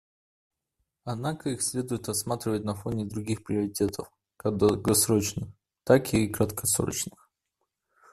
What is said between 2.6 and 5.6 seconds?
на фоне других приоритетов, как долгосрочных,